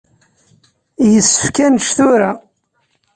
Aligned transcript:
Yessefk 1.11 1.57
ad 1.65 1.71
nečč 1.73 1.87
tura. 1.97 2.31